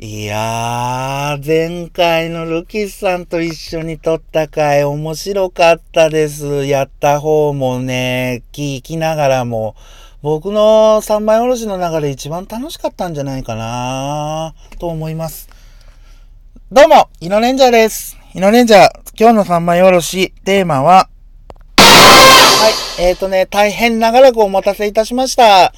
[0.00, 6.66] いやー、前回のルキスさんと一緒に撮った回面白かったです。
[6.66, 9.74] やった方もね、聞きながらも、
[10.22, 15.48] 僕の三枚おろしの中で一番楽しかったんじゃないかなと思います。
[16.70, 18.16] どうも、イノレンジャーです。
[18.34, 21.08] イノレンジャー、今日の三枚おろし、テーマは、
[21.76, 22.70] は
[23.00, 25.72] い、えーとね、大変長らくお待たせいたしました。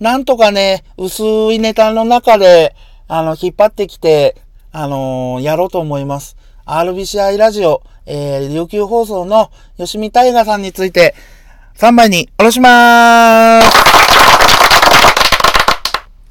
[0.00, 1.22] なんとかね、薄
[1.52, 2.74] いネタの中で、
[3.10, 4.36] あの、引っ張ってきて、
[4.70, 6.36] あのーやろうと思います。
[6.66, 11.14] RBCI ラジオ、えー、琉球放送の吉見大河さんについて、
[11.76, 13.68] 3枚におろしまーす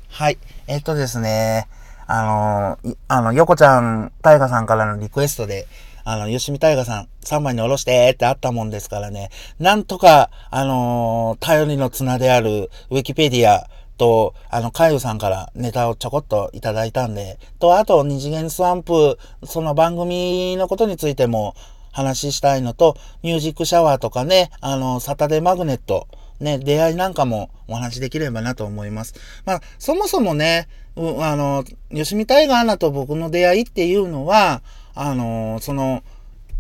[0.10, 0.38] はい。
[0.68, 1.68] えっとですね、
[2.06, 5.66] あのーあの、横ちゃん、大河さんからのリクエストで、
[6.04, 13.68] あの、吉見大河さん、3枚におろしてってあったもんですからね、なんとか、あのー頼りの綱であるウィキペディア
[13.98, 21.56] と、あの、カイさんからネタをちょこっといただいたんで、と、あと、二次元スワンプ、その番組のことについても
[21.92, 26.08] 話したいのと、ミュージックシャワーとかね、あの、サタデーマグネット、
[26.40, 29.16] ね、出会いなんかもお話できればなと思います。
[29.46, 34.62] まあ、そもそもね、うあの、吉見大河アナと僕の出会いっていうのは、
[34.94, 36.04] あの、その、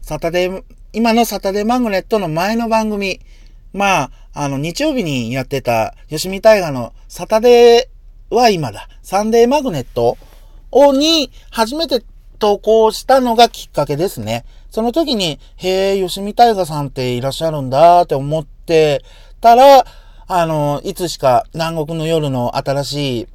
[0.01, 0.63] サタデー、
[0.93, 3.19] 今のサタデーマグネットの前の番組、
[3.73, 10.15] まあ、あの、日曜日にやってた、吉見大河のサタデーは今だ、サンデーマグネット
[10.71, 12.03] をに、初めて
[12.37, 14.45] 投稿したのがきっかけですね。
[14.69, 19.03] その時に、へえ、吉見大河さんっていらっしゃるんだって思って
[19.41, 19.85] たら、
[20.27, 23.27] あの、いつしか南国の夜の新しい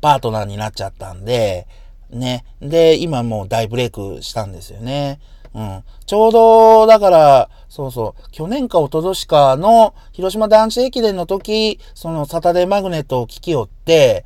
[0.00, 1.66] パートナーになっちゃったんで、
[2.10, 2.44] ね。
[2.62, 5.18] で、今もう大ブレイクしたんですよね。
[5.54, 5.82] うん。
[6.06, 14.24] ちょうど、だから、そうそう、去年か一昨年かの広島男子駅伝の時、そのサタデーマグネットを聞きよって、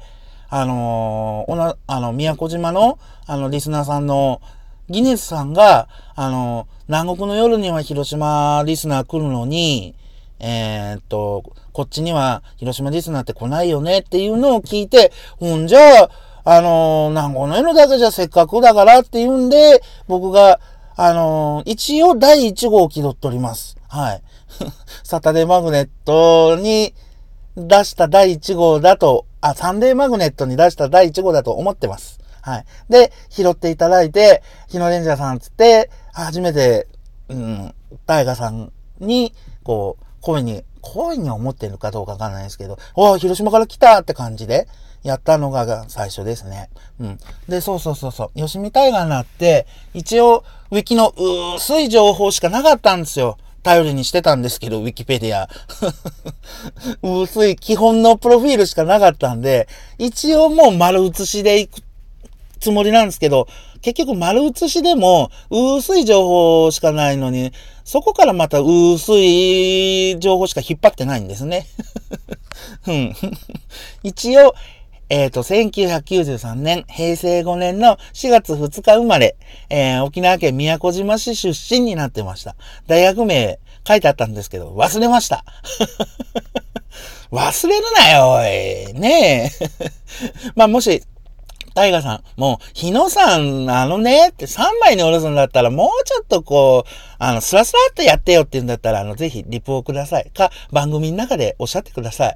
[0.48, 4.40] あのーおな、あの、宮古島の、あの、リスナーさんの、
[4.88, 9.94] ギネスさんが、あの、南国の夜には広島リスナー来るのに、
[10.40, 11.42] えーっと、
[11.74, 16.10] こっちには広島リスナーって来ないよねっていうのを聞いて、ほんじゃあ、
[16.46, 20.60] あの、南国の夜だけじゃせっかくだからっていうんで、僕が、
[20.96, 23.76] あのー一応第1号を気取っております。
[23.88, 24.22] はい。
[25.02, 26.94] サタデーマグネットに
[27.56, 32.20] 出した第1号だと、あ、サンデーマグネットに出した第1号だと思ってます。
[32.42, 32.64] はい。
[32.88, 36.86] で、拾っていただいて、日野レンジャーさんつって、初めて、
[37.28, 37.74] うん、
[38.06, 44.68] 大河さんに、こう、声に、声に思ってるかどうかわかんないですけど、お広島から来たって感じで、
[45.04, 46.70] やったのが最初ですね。
[46.98, 47.18] うん。
[47.46, 48.38] で、そうそうそうそう。
[48.38, 51.14] 吉見大河になって、一応、ウィキの
[51.56, 53.36] 薄い情報しかなかったんですよ。
[53.62, 55.48] 頼りにしてたんですけど、ウィキペディア。
[57.22, 61.82] 薄い基本のプロフィールしかなかったんで、一応もう丸写しでいく
[62.58, 63.46] つもりなんですけど、
[63.82, 67.52] 結局丸写しでも薄い情報しかないのに、
[67.84, 71.66] そこからまた薄い情報しか引っ張ってないんですね。
[72.88, 73.14] うん。
[74.02, 74.54] 一応、
[75.10, 79.36] えっ、と、1993年、平成5年の4月2日生まれ、
[79.68, 82.56] えー沖縄県宮古島市出身になってました。
[82.86, 85.44] 大学名書いてあったんですけど、忘れました。
[87.30, 88.94] 忘れるなよ、おい。
[88.94, 89.70] ねえ。
[90.54, 91.02] まあ、もし、
[91.74, 100.30] タイガさん、もう、日野さん、あのね、って3枚におろすんだったら、もうちょっとこう、あの、スラスラってやってよって言うんだったら、あの、ぜひ、リプをください。
[100.30, 102.34] か、番組の中でおっしゃってください。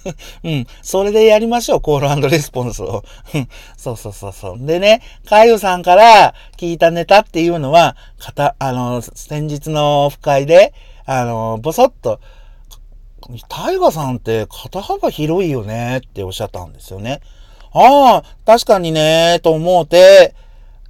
[0.44, 0.66] うん。
[0.82, 3.04] それでやりましょう、コールレスポンスを。
[3.34, 4.58] う んそうそうそうそう。
[4.58, 10.72] でね、カユさんから聞いたネタっていうのは、かた、あの、先日のオフ会で、
[11.04, 12.20] あの、ぼそっと、
[13.48, 17.20] タイガさんって肩幅広いよねっておっしゃったんですよね。
[17.72, 20.34] ああ、確かにね、と思うて、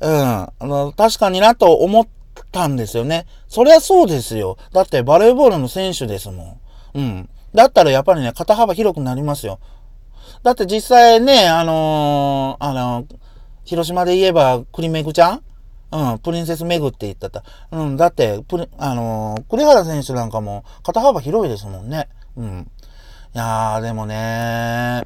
[0.00, 2.06] うん、あの、確かになと思っ
[2.52, 3.26] たんですよね。
[3.48, 4.56] そりゃそうですよ。
[4.72, 6.60] だってバレーボールの選手ですも
[6.94, 6.98] ん。
[6.98, 7.28] うん。
[7.54, 9.58] だったらやっぱりね、肩幅広くなりますよ。
[10.42, 13.06] だって実際ね、あのーあの
[13.64, 15.42] 広島で言えば、クリメグちゃん？
[15.90, 17.42] うん、プリンセスメグって言ってた。
[17.72, 22.08] うん、だって、プリ、あのー栗原選手なんかも肩幅広いですもんね。
[22.36, 22.70] うん。
[23.34, 25.02] いやー、でもね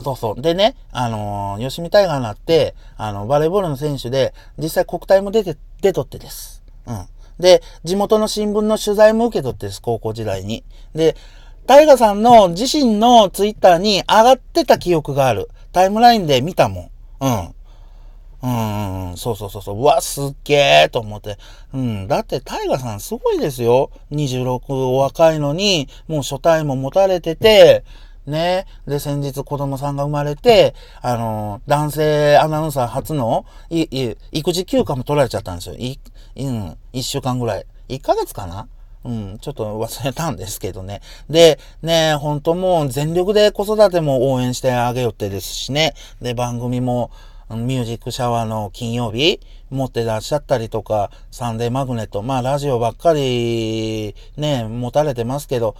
[0.00, 0.40] そうそう。
[0.40, 6.62] でね、あのー吉見大河になって、あの、バレーボールの選手で、実際国体も出て、出とってです。
[6.86, 7.06] うん。
[7.38, 10.64] で、地元の新聞の取材も受け取ってです、高校時代に。
[10.94, 11.16] で、
[11.66, 15.50] 大河さんの自身のツイッターに上がってた記憶がある。
[15.72, 16.90] タイムラインで見たもん。
[17.20, 17.54] うん。
[18.42, 19.78] うん、うん、そうそうそうそう。
[19.78, 21.38] うわ、すっげーと思って。
[21.72, 22.08] うん。
[22.08, 23.90] だって、タイガさんすごいですよ。
[24.10, 27.84] 26お若いのに、もう初対も持たれてて、
[28.26, 28.66] ね。
[28.86, 35.74] で、先日子供さんが生まれて、あの、男性アナウンサー初の、い、い、育児休暇も取られちゃったんですよ。
[35.76, 35.98] い、
[36.36, 37.66] うん、一週間ぐらい。
[37.88, 38.68] 一ヶ月かな？
[39.04, 41.00] うん、ちょっと忘れたんですけどね。
[41.28, 45.94] で、ね、本当もう全力で子育ても応援してあげよってですしね。
[46.20, 47.10] で、番組も、
[47.50, 49.38] ミュージックシャワーの金曜日
[49.68, 55.74] 持ってらっしゃったりとか、サンデーマグネット、まあラジオばっかりね、持たれてますけど、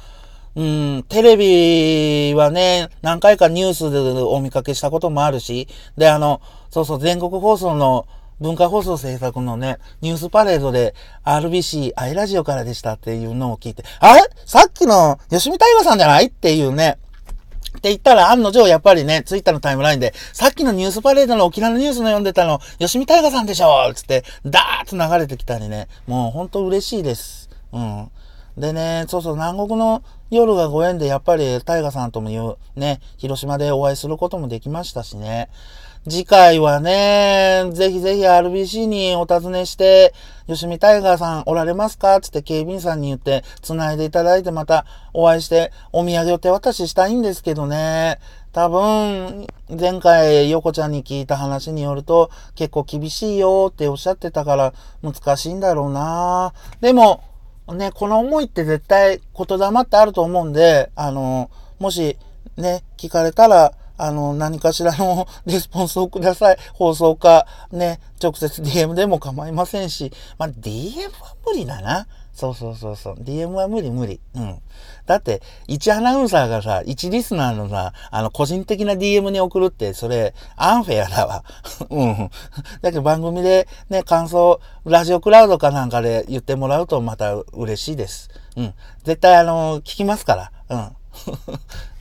[0.55, 5.67] うん、テレビはね、何回かニュースでお見かけしたこともあるし、
[5.97, 8.07] で、あの、そうそう、全国放送の
[8.41, 10.95] 文化放送制作のね、ニュースパレードで
[11.25, 14.23] RBC アイラジオからでしたっていうのを聞いて、あれ？
[14.45, 16.27] さっきの吉見大河さんじゃない？
[16.27, 16.99] っていうね、
[17.79, 27.49] って言ったら案の定やっぱりね、ツイッターのタイムラインで、さっきのニュースパレードの沖縄のニュースの読んでたの、吉見大河さんでしょつって、ダーッと流れてきたりね、もうほんと嬉しいです。
[27.73, 28.11] うん。
[28.57, 35.49] でね、そうそう、南国の夜がご縁でやっぱりタイガさんとも言う、ね、広島でお会いすることもできましたしね。
[36.09, 40.13] 次回はね、ぜひぜひ RBC にお尋ねして、
[40.49, 42.21] 吉見タイガーさんおられますか？
[42.21, 44.85] つって警備員さんに言って、繋いでいただいてまた
[45.15, 48.19] お会いして、お土産を手渡ししたいんですけどね。
[48.53, 57.23] 多分、前回、横ちゃんに聞いた話によると、結構厳しいよっておっしゃってたから難しいんだろうなでも、
[57.69, 62.17] ね、この思いって絶対言霊ってあると思うんで、あの、もし
[62.56, 66.59] ね、聞かれたら、あの、何かしらの レスポンスをください。
[66.75, 72.06] 放送か、ね、直接 DM でも構いませんし、まあ、DM は無理だな。
[72.32, 73.14] そうそうそうそう。
[73.17, 74.20] DM は無理無理。
[74.34, 74.58] うん。
[75.05, 81.44] だって、一アナウンサーがさ、一リスナーのさ、あの、個人的な DM に送るって、それ、アンフェアだわ。
[81.90, 82.31] うん。
[82.81, 88.31] だけど番組でね、感想、ラジオクラウドかなんかで言ってもらうとまた嬉しいです。
[88.56, 88.75] うん。
[89.05, 90.52] 絶対あの、聞きますから。
[90.70, 90.96] うん。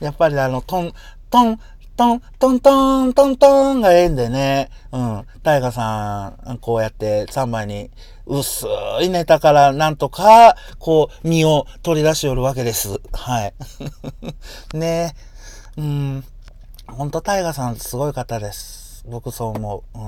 [0.00, 0.92] やっぱりあの、トン、
[1.30, 1.60] トン、
[2.02, 4.70] トン、トントン、トントンがええんでね。
[4.90, 5.24] うん。
[5.44, 7.90] タイガさん、こうやって3枚に
[8.26, 8.66] 薄
[9.02, 13.00] いネタからなんとか、こう、身を取り出しよるわけです。
[13.12, 13.54] はい。
[14.76, 15.14] ね
[15.76, 16.24] えうん。
[16.88, 19.04] ほんとタイガさんすごい方です。
[19.08, 19.98] 僕そう思う。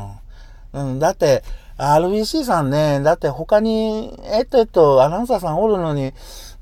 [0.74, 0.90] うん。
[0.90, 0.98] うん。
[0.98, 1.44] だって、
[1.78, 6.12] RBC さんね、だって他に、えっとえっと、アナウンサーさんおるのに、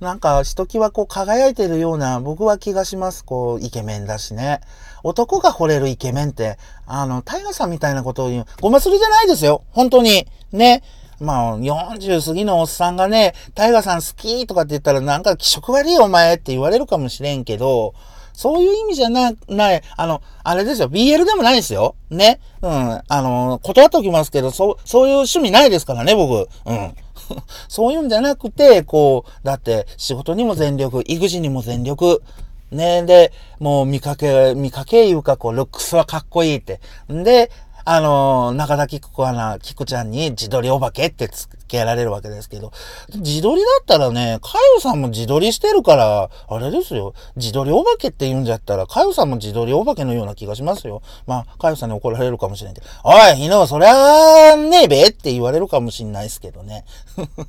[0.00, 3.24] なんか、ひときわこう輝いてるような、僕は気がします。
[3.24, 4.60] こう、イケメンだしね。
[5.04, 9.62] 男が惚れるイケメンって、あの、タイガさんみたいなことを言う、ごますりじゃないですよ。
[9.70, 10.26] 本当に。
[10.50, 10.82] ね。
[11.20, 17.94] まあ、40過ぎのおっさんがね、タイガさん好きとかって言ったらなんか気色悪いお前って言われるかもしれんけど、
[18.32, 21.94] そういう意味じゃな、ない、あの、あれですよ、BL でもないですよ。
[22.10, 22.40] ね。
[22.62, 22.70] うん。
[22.70, 26.48] あの、断っておきますけど、そう、そういう趣味ないですからね、僕。
[26.66, 26.94] うん。
[27.68, 32.22] そういうんじゃなくて、こう、だって仕事にも全力、育児にも全力、
[32.70, 36.80] ね、で、もう見かけ、見かけいうか、こう、ルックスはかっこいいって。
[37.12, 37.50] んで、
[37.84, 42.72] あの、中田菊子はな、菊ちゃんに自撮りお化けってつけられるわけですけど、
[43.14, 47.14] 自撮りだったらね、かよさんも自撮りしてるから、あれですよ。
[47.36, 51.02] 自撮りお化けって言うんじゃったら、かよさんも自撮りお化けのような気がしますよ。
[51.26, 56.84] まあ、かよさんに怒られるかもしれんけど、おい、ひの、そりゃねえべって言われるかもしんないですけどね。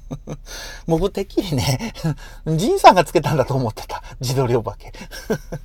[0.87, 1.93] 僕てっきりね、
[2.47, 4.03] ジンさんがつけたんだと思ってた。
[4.19, 4.93] 自撮りお化け。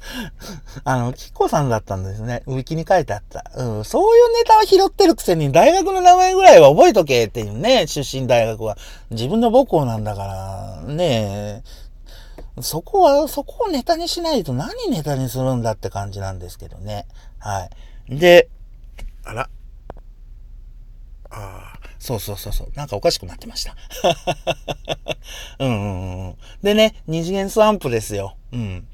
[0.85, 2.43] あの、キッコさんだったんですね。
[2.47, 3.45] ウィキに書いてあった。
[3.57, 8.77] うん、そういうネタは拾ってるくせに大学の名前ぐらいは覚えとけっていうね、出身大学は。
[9.11, 11.89] 自分の母校なんだから、ねえ
[12.63, 17.07] そこは、そこをネタにしないと何ネタにするんだって感じなんですけどね。
[17.39, 17.69] は
[18.09, 18.19] い。
[18.19, 18.49] で、
[19.25, 19.51] あら。
[21.31, 22.69] ああ、そうそうそうそう。
[22.75, 23.77] なんかおかしくなってました。
[25.61, 26.37] うんうんうん。
[26.63, 28.37] でね、二次元スワンプですよ。
[28.53, 28.89] うん。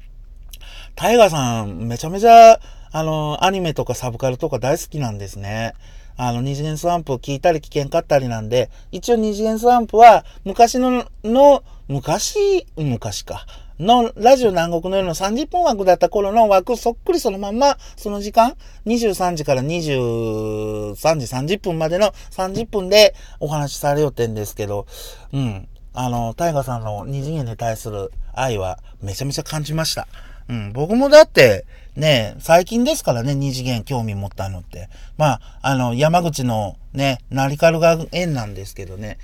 [0.95, 2.59] タイガーさん、めちゃめちゃ、
[2.95, 5.73] あの、アニメとかサブカルとか大好きなんですね。
[6.15, 13.45] あの、二次元スワンプを聞いたり聞けんかったりなんで、一応二次元スワンプは、昔の、の、昔、昔か。
[13.81, 24.87] の、ラジオ南国の夜の30分枠だった頃の枠そっくりそのまんま、その時間、23時から23時30分までの30分でお話しされようってんですけど、
[25.33, 25.67] うん。
[25.91, 30.07] あの、タイガさんの二次元に対する愛はめちゃめちゃ感じました。
[30.49, 34.89] うん、僕もだって、ね、最近ですからね、二次元興味持ったのって。
[35.17, 39.17] まあ、あの、山口のね、ナリカルが縁なんですけどね。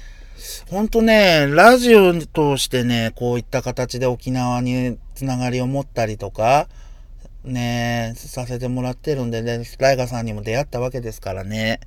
[0.70, 6.68] ほんとね、ラジオとしてね、こういった形で沖縄につながりを持ったりとか、
[7.44, 11.80] ね、させてもらってるんでね、ライガさんにも出会ったわけですからね。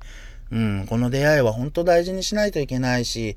[0.51, 3.35] うん、この出会いは本当大事にしないといけないし、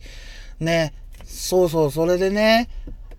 [0.60, 0.92] ね、
[1.24, 2.68] そうそう、それでね、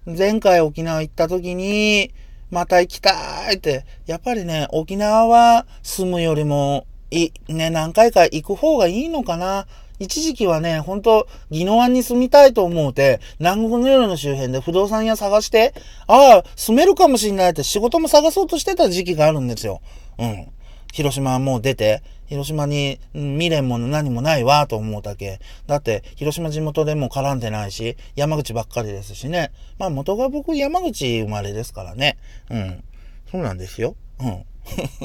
[0.06, 2.12] 前回沖縄行った時に、
[2.52, 3.86] また行きたいって。
[4.06, 9.68] やっぱりね、沖縄は住むよりも、い、ね、何回か行く方がいいのかな。
[10.00, 15.74] 一時期はね、ほんと、宜野湾に住みたいと思うて、南国の夜の周辺で不動産屋探して、
[16.08, 19.82] ああ、住めるかもしんないって仕事も探そうとしてた時期があるんですよ。
[20.18, 20.48] うん。
[20.94, 25.40] 広島はもう出て、広島に未練も何もないわと思うだけ。
[25.66, 29.52] だって、広島地元でも絡んでないし、山口ばっかりですしね。
[29.80, 32.18] まあ元が僕山口生まれですからね。
[32.52, 32.84] うん。
[33.32, 33.96] そうなんですよ。
[34.20, 34.46] うん。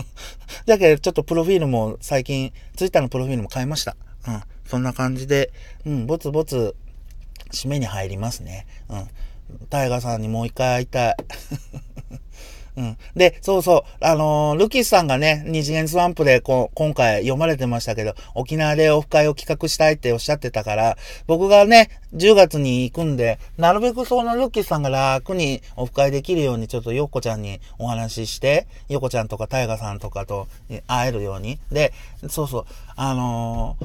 [0.67, 3.97] だけど、ちょっとプロフィールも最近、ツイッターのプロフィールも変えました。
[4.29, 4.43] うん。
[4.67, 5.51] そんな感じで、
[5.87, 6.77] うん、ぼつぼつ、
[7.53, 8.67] 締めに入りますね。
[8.91, 9.09] うん。
[9.71, 11.17] タイガさんにもう一回会いたい。
[12.77, 12.97] うん。
[13.15, 30.49] で、そうそう、あのー、ルキスさんがね、二次元スワンプでこう、今回読まれてましたけど、沖縄でオフ会を企画したいっておっしゃってたから、僕がね、10月に行くんで、なるべくそのルキスさんが楽にオフ会できるように、ちょっとヨッコちゃんにお話しして、ヨコちゃんとかタイガさんとかと
[30.89, 31.59] 会えるように。
[31.71, 31.93] で、
[32.29, 32.67] そうそう、
[32.97, 33.77] あの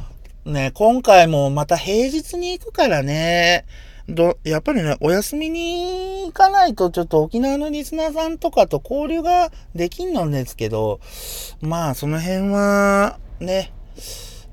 [0.46, 3.66] ー、ね、今回もまた平日に行くからね、
[4.10, 11.00] ど、やっぱりね、お休みに行かないとちょっと沖縄のリスナーさんとかと交流ができんのですけど、
[11.62, 13.72] まあその辺は、ね、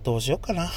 [0.02, 0.70] どうしようかな。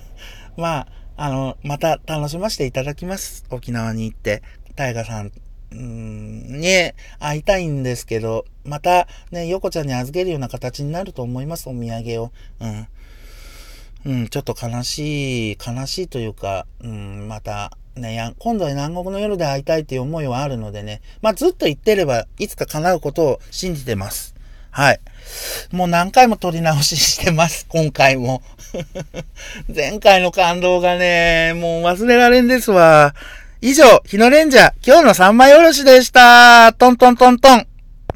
[0.56, 3.44] まあ、あの、また楽しませていただきます。
[3.50, 4.42] 沖縄に行って、
[4.76, 5.32] タイガさん、
[5.74, 12.32] んに会いたいんですけど、またね、ヨコちゃんに預けるような形になると思います、お土産を。
[12.60, 12.88] うん。
[14.04, 24.34] うん、ちょっと悲しい、悲しいというか、うん、また、ね、や、今度は南国の夜で会いたいっていう思いはあるのでね、まあ、ずっと言ってれば、いつか叶うことを信じてます。
[24.70, 25.00] はい。
[25.72, 28.42] もう何回も撮り直ししてます、 今回も。
[29.74, 33.14] 前回の感動がね、もう忘れられんですわ。
[33.60, 36.72] 以上、日のレンジャー、今日の三枚おろしでした。
[36.74, 37.67] トントントントン。